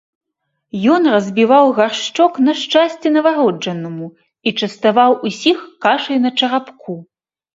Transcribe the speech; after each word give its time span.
Ён 0.93 1.03
разбіваў 1.15 1.65
гаршчок 1.79 2.39
на 2.45 2.55
шчасце 2.61 3.07
нованароджанаму 3.17 4.07
і 4.15 4.49
частаваў 4.63 5.11
усіх 5.31 5.57
кашай 5.87 6.17
на 6.25 6.29
чарапку. 6.41 6.91